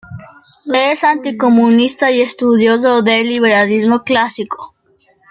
[0.73, 4.73] Es anticomunista y estudioso del liberalismo clásico.